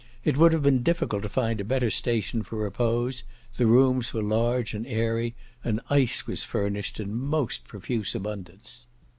[0.25, 3.23] It would have been difficult to find a better station for repose;
[3.57, 8.87] the rooms were large and airy, and ice was furnished in most profuse abundance.